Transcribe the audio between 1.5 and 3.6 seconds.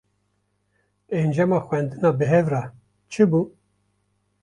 xwendina bi hev re, çi bû?